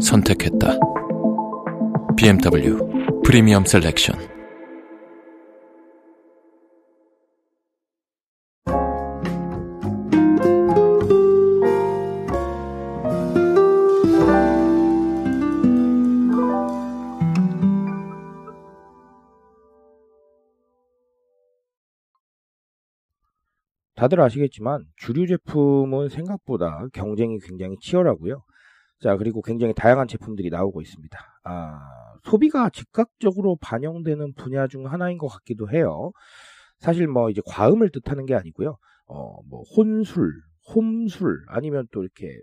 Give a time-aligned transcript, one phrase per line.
[0.00, 0.78] 선택했다.
[2.16, 2.78] BMW
[3.24, 4.40] 프리미엄 셀렉션.
[24.00, 28.42] 다들 아시겠지만 주류 제품은 생각보다 경쟁이 굉장히 치열하고요.
[29.00, 31.18] 자, 그리고 굉장히 다양한 제품들이 나오고 있습니다.
[31.44, 31.78] 아,
[32.24, 36.12] 소비가 즉각적으로 반영되는 분야 중 하나인 것 같기도 해요.
[36.78, 38.76] 사실 뭐 이제 과음을 뜻하는 게 아니고요.
[39.06, 40.32] 어, 뭐 혼술,
[40.74, 42.38] 홈술 아니면 또 이렇게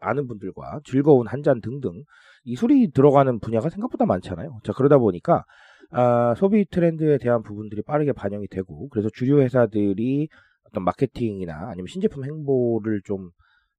[0.00, 2.02] 아는 분들과 즐거운 한 잔 등등
[2.44, 4.60] 이 술이 들어가는 분야가 생각보다 많잖아요.
[4.64, 5.44] 자, 그러다 보니까
[5.90, 10.28] 아, 소비 트렌드에 대한 부분들이 빠르게 반영이 되고 그래서 주류 회사들이
[10.68, 13.30] 어떤 마케팅이나 아니면 신제품 행보를 좀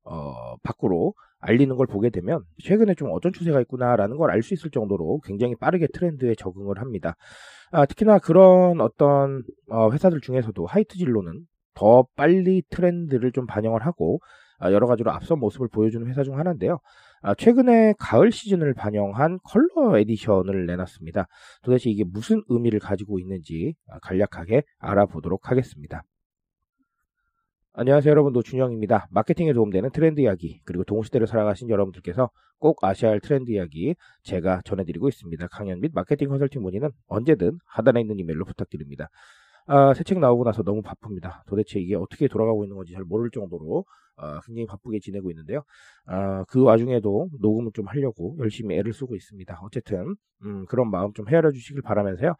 [0.05, 4.71] 어, 밖으로 알리는 걸 보게 되면 최근에 좀 어떤 추세가 있구나라는 걸 알 수 있을
[4.71, 7.15] 정도로 굉장히 빠르게 트렌드에 적응을 합니다.
[7.71, 11.41] 아, 특히나 그런 어떤 어, 회사들 중에서도 하이트 진로는
[11.75, 14.19] 더 빨리 트렌드를 좀 반영을 하고
[14.59, 16.79] 아, 여러 가지로 앞선 모습을 보여주는 회사 중 하나인데요.
[17.21, 21.27] 아, 최근에 가을 시즌을 반영한 컬러 edition을 내놨습니다.
[21.63, 26.03] 도대체 이게 무슨 의미를 가지고 있는지 아, 간략하게 알아보도록 하겠습니다.
[27.75, 29.07] 안녕하세요 여러분 노준영입니다.
[29.09, 32.29] 마케팅에 도움되는 트렌드 이야기 그리고 동시대를 살아가신 여러분들께서
[32.59, 35.47] 꼭 아셔야 할 트렌드 이야기 제가 전해드리고 있습니다.
[35.47, 39.09] 강연 및 마케팅 컨설팅 문의는 언제든 하단에 있는 이메일로 부탁드립니다.
[39.66, 41.44] 아, 새책 나오고 나서 너무 바쁩니다.
[41.47, 43.85] 도대체 이게 어떻게 돌아가고 있는 건지 잘 모를 정도로
[44.16, 45.63] 아, 굉장히 바쁘게 지내고 있는데요.
[46.06, 49.59] 아, 그 와중에도 녹음을 좀 하려고 열심히 애를 쓰고 있습니다.
[49.63, 50.16] 어쨌든
[50.46, 52.35] 음, 그런 마음 좀 헤아려 주시길 바라면서요.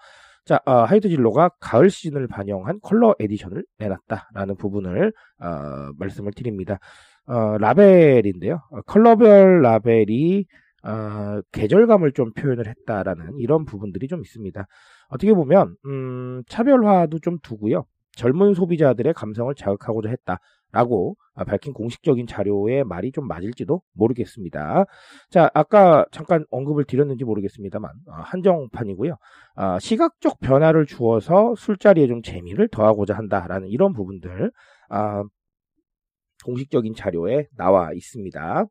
[0.46, 6.80] 자, 어, 하이트 진로가 가을 시즌을 반영한 컬러 edition을 내놨다라는 부분을 어, 말씀을 드립니다.
[7.26, 8.62] 어, 라벨인데요.
[8.72, 10.46] 어, 컬러별 라벨이
[10.84, 14.66] 어, 계절감을 좀 표현을 했다라는 이런 부분들이 좀 있습니다.
[15.10, 17.86] 어떻게 보면 음, 차별화도 좀 두고요.
[18.16, 21.16] 젊은 소비자들의 감성을 자극하고자 했다라고
[21.48, 24.86] 밝힌 공식적인 자료의 말이 좀 맞을지도 모르겠습니다.
[25.32, 29.16] 자, 아까 잠깐 언급을 드렸는지 모르겠습니다만 아, 한정판이고요.
[29.56, 34.52] 아, 시각적 변화를 주어서 술자리에 좀 재미를 더하고자 한다라는 이런 부분들
[34.90, 35.24] 아,
[36.46, 38.66] 공식적인 자료에 나와 있습니다.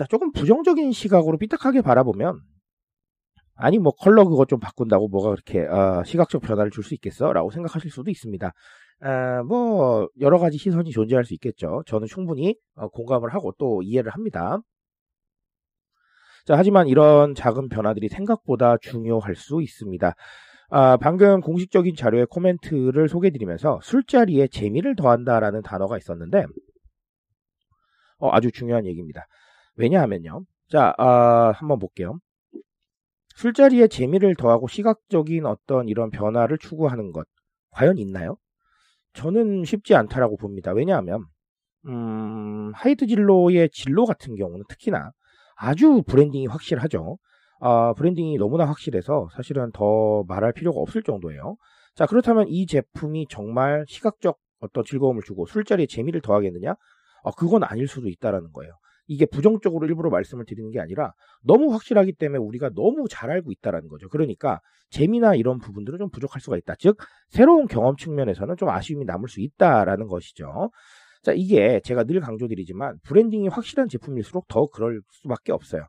[0.00, 2.40] 자, 조금 부정적인 시각으로 삐딱하게 바라보면
[3.54, 7.90] 아니 뭐 컬러 그거 좀 바꾼다고 뭐가 그렇게 어, 시각적 변화를 줄 수 있겠어라고 생각하실
[7.90, 8.50] 수도 있습니다.
[9.02, 11.82] 아, 뭐 여러 가지 시선이 존재할 수 있겠죠.
[11.84, 14.60] 저는 충분히 어, 공감을 하고 또 이해를 합니다.
[16.46, 20.14] 자, 하지만 이런 작은 변화들이 생각보다 중요할 수 있습니다.
[20.70, 26.46] 아, 방금 공식적인 자료의 코멘트를 소개드리면서 술자리에 재미를 더한다라는 단어가 있었는데
[28.16, 29.26] 어, 아주 중요한 얘기입니다.
[29.80, 30.44] 왜냐하면요.
[30.68, 32.18] 자, 아, 한번 볼게요.
[33.36, 37.26] 술자리에 재미를 더하고 시각적인 어떤 이런 변화를 추구하는 것
[37.70, 38.36] 과연 있나요?
[39.14, 40.72] 저는 쉽지 않다라고 봅니다.
[40.72, 41.24] 왜냐하면
[41.86, 45.12] 음, 하이트 진로의 진로 같은 경우는 특히나
[45.56, 47.16] 아주 branding이 확실하죠.
[47.60, 51.56] 아, branding이 너무나 확실해서 사실은 더 말할 필요가 없을 정도예요.
[51.94, 56.74] 자, 그렇다면 이 제품이 정말 시각적 어떤 즐거움을 주고 술자리에 재미를 더하겠느냐?
[57.24, 58.72] 아, 그건 아닐 수도 있다라는 거예요.
[59.10, 63.88] 이게 부정적으로 일부러 말씀을 드리는 게 아니라 너무 확실하기 때문에 우리가 너무 잘 알고 있다라는
[63.88, 64.08] 거죠.
[64.08, 66.76] 그러니까 재미나 이런 부분들은 좀 부족할 수가 있다.
[66.78, 66.96] 즉
[67.28, 70.70] 새로운 경험 측면에서는 좀 아쉬움이 남을 수 있다라는 것이죠.
[71.24, 75.82] 자, 이게 제가 늘 강조드리지만 branding이 확실한 제품일수록 더 그럴 수밖에 없어요.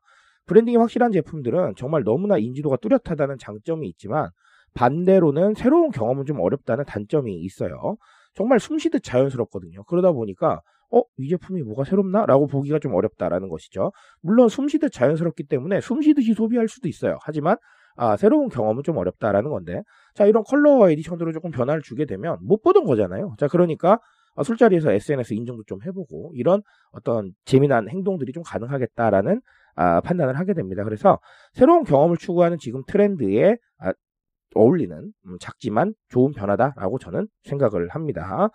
[0.48, 4.31] branding이 확실한 제품들은 정말 너무나 인지도가 뚜렷하다는 장점이 있지만
[4.74, 7.98] 반대로는 새로운 경험은 좀 어렵다는 단점이 있어요.
[8.34, 9.84] 정말 숨쉬듯 자연스럽거든요.
[9.84, 10.62] 그러다 보니까
[10.92, 12.26] 어, 이 제품이 뭐가 새롭나?
[12.26, 13.92] 라고 보기가 좀 어렵다라는 것이죠.
[14.22, 17.18] 물론 숨쉬듯 자연스럽기 때문에 숨쉬듯이 소비할 수도 있어요.
[17.22, 17.58] 하지만
[17.96, 19.84] 아, 새로운 경험은 좀 어렵다라는 건데
[20.16, 23.36] 자 이런 컬러 edition으로 조금 변화를 주게 되면 못 보던 거잖아요.
[23.38, 24.00] 자 그러니까
[24.36, 26.62] 아, 술자리에서 SNS 인증도 좀 해보고 이런
[26.92, 29.42] 어떤 재미난 행동들이 좀 가능하겠다라는
[29.76, 30.84] 아, 판단을 하게 됩니다.
[30.84, 31.20] 그래서
[31.54, 33.94] 새로운 경험을 추구하는 지금 트렌드에 아,
[34.56, 38.50] 어울리는 음, 작지만 좋은 변화다라고 저는 생각을 합니다.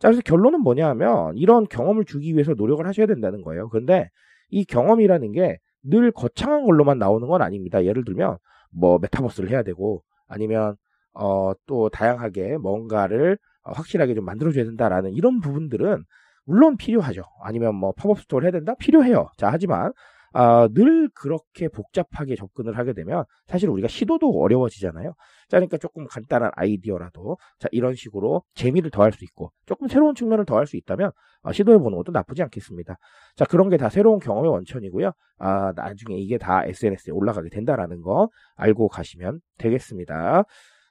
[0.00, 3.68] 자, 그래서 결론은 뭐냐 하면 이런 경험을 주기 위해서 노력을 하셔야 된다는 거예요.
[3.68, 4.10] 그런데
[4.50, 7.84] 이 경험이라는 게 늘 거창한 걸로만 나오는 건 아닙니다.
[7.84, 8.38] 예를 들면
[8.70, 10.76] 뭐 메타버스를 해야 되고 아니면
[11.14, 16.04] 어, 또 다양하게 뭔가를 어, 확실하게 좀 만들어줘야 된다라는 이런 부분들은
[16.44, 17.22] 물론 필요하죠.
[17.42, 18.74] 아니면 뭐 팝업 스토어를 해야 된다?
[18.78, 19.28] 필요해요.
[19.36, 19.92] 자, 하지만
[20.32, 25.10] 아, 늘 그렇게 복잡하게 접근을 하게 되면 사실 우리가 시도도 어려워지잖아요.
[25.48, 30.44] 자, 그러니까 조금 간단한 아이디어라도 자, 이런 식으로 재미를 더할 수 있고 조금 새로운 측면을
[30.44, 31.10] 더할 수 있다면
[31.42, 32.96] 아, 시도해보는 것도 나쁘지 않겠습니다.
[33.36, 35.10] 자, 그런 게 다 새로운 경험의 원천이고요.
[35.38, 40.44] 아, 나중에 이게 다 SNS에 올라가게 된다라는 거 알고 가시면 되겠습니다.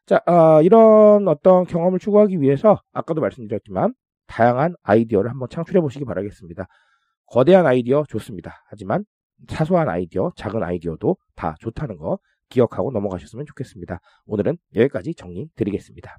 [0.05, 3.93] 자, 아, 이런 어떤 경험을 추구하기 위해서 아까도 말씀드렸지만
[4.27, 6.65] 다양한 아이디어를 한번 창출해 보시기 바라겠습니다.
[7.27, 8.63] 거대한 아이디어 좋습니다.
[8.67, 9.05] 하지만
[9.47, 12.19] 사소한 아이디어, 작은 아이디어도 다 좋다는 거
[12.49, 13.99] 기억하고 넘어가셨으면 좋겠습니다.
[14.25, 16.17] 오늘은 여기까지 정리 드리겠습니다.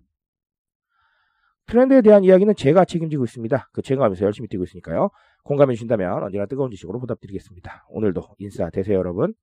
[1.67, 3.69] 트렌드에 대한 이야기는 제가 책임지고 있습니다.
[3.72, 5.11] 그 책임감에서 열심히 뛰고 있으니까요.
[5.44, 7.87] 공감해 주신다면 언제나 뜨거운 지식으로 보답드리겠습니다.
[7.90, 9.34] 오늘도 인싸 되세요, 여러분.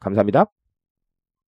[0.00, 0.46] 감사합니다.